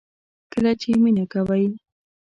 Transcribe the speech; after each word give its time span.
کله 0.51 0.71
چې 0.81 0.89
مینه 1.01 1.25
کوئ 1.31 1.65